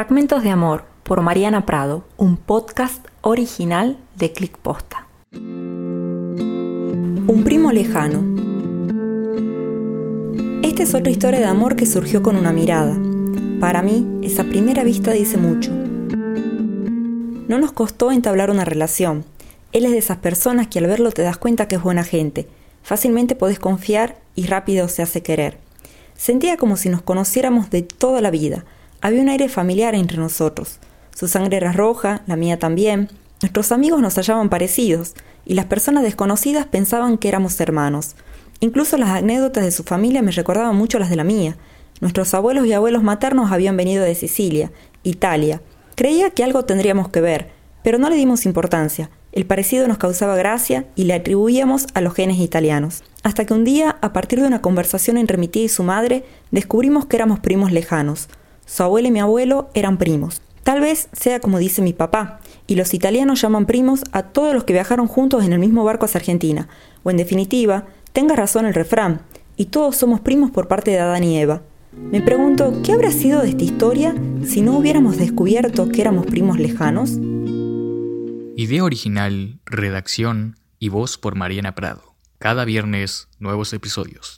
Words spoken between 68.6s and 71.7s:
el refrán, y todos somos primos por parte de Adán y Eva.